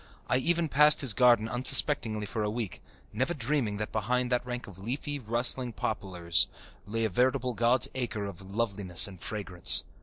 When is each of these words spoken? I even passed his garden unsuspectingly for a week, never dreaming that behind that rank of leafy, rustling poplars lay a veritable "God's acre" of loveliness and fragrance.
I 0.27 0.37
even 0.37 0.67
passed 0.67 1.01
his 1.01 1.13
garden 1.13 1.47
unsuspectingly 1.47 2.25
for 2.25 2.41
a 2.41 2.49
week, 2.49 2.81
never 3.13 3.35
dreaming 3.35 3.77
that 3.77 3.91
behind 3.91 4.31
that 4.31 4.43
rank 4.43 4.65
of 4.65 4.79
leafy, 4.79 5.19
rustling 5.19 5.73
poplars 5.73 6.47
lay 6.87 7.05
a 7.05 7.09
veritable 7.09 7.53
"God's 7.53 7.87
acre" 7.93 8.25
of 8.25 8.41
loveliness 8.41 9.07
and 9.07 9.21
fragrance. 9.21 9.83